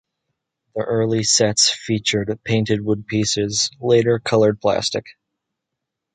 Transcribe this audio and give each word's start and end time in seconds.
The 0.73 0.81
early 0.83 1.21
sets 1.21 1.69
featured 1.69 2.39
painted 2.43 2.83
wood 2.83 3.05
pieces, 3.05 3.69
later 3.79 4.17
sets 4.17 4.29
colored 4.31 4.59
plastic. 4.59 5.05